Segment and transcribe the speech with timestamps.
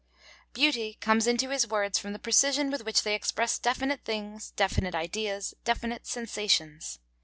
[0.53, 4.95] Beauty comes into his words from the precision with which they express definite things, definite
[4.95, 6.97] ideas, definite sensations.